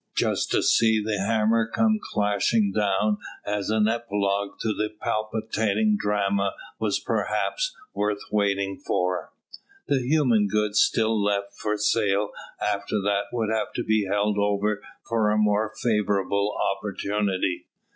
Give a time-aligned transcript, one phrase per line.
[0.17, 6.55] Just to see the hammer come clashing down as an epilogue to the palpitating drama
[6.79, 9.31] was perhaps worth waiting for.
[9.87, 14.81] The human goods still left for sale after that would have to be held over
[15.07, 17.67] for a more favourable opportunity.